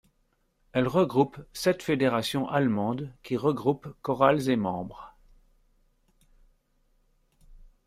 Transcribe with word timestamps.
Elle 0.71 0.87
regroupe 0.87 1.37
sept 1.53 1.83
fédérations 1.83 2.49
allemandes 2.49 3.13
qui 3.21 3.37
regroupent 3.37 3.87
chorales 4.01 4.49
et 4.49 4.55
membres. 4.55 5.15